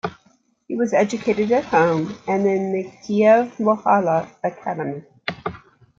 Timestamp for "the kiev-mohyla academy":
2.73-5.03